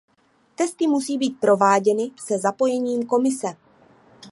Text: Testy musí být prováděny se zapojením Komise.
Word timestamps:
Testy 0.55 0.87
musí 0.87 1.17
být 1.17 1.39
prováděny 1.39 2.11
se 2.25 2.37
zapojením 2.39 3.05
Komise. 3.07 3.55